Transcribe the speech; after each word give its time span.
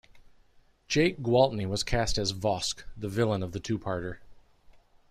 Jack 0.87 1.17
Gwaltney 1.17 1.69
was 1.69 1.83
cast 1.83 2.17
as 2.17 2.33
Vosk, 2.33 2.85
the 2.97 3.07
villain 3.07 3.43
of 3.43 3.51
the 3.51 3.59
two-parter. 3.59 4.17